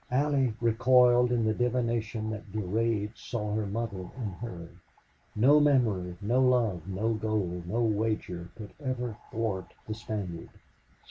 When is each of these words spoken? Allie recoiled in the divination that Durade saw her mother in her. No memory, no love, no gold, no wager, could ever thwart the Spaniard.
Allie 0.09 0.55
recoiled 0.59 1.31
in 1.31 1.45
the 1.45 1.53
divination 1.53 2.31
that 2.31 2.51
Durade 2.51 3.15
saw 3.15 3.53
her 3.53 3.67
mother 3.67 4.09
in 4.17 4.31
her. 4.41 4.69
No 5.35 5.59
memory, 5.59 6.17
no 6.21 6.41
love, 6.41 6.87
no 6.87 7.13
gold, 7.13 7.67
no 7.67 7.81
wager, 7.83 8.49
could 8.55 8.73
ever 8.83 9.15
thwart 9.29 9.75
the 9.87 9.93
Spaniard. 9.93 10.49